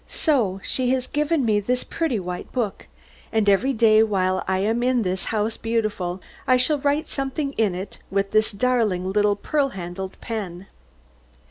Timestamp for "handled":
9.77-10.17